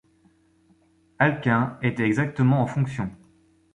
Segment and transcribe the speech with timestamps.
[1.19, 3.11] Alcuin était exactement en fonction.